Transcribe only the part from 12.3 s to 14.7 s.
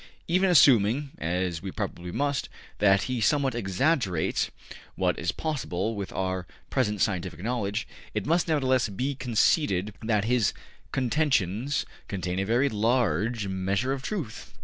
a very large measure of truth.